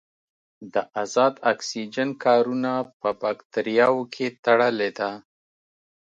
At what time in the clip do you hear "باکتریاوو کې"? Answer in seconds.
3.21-4.27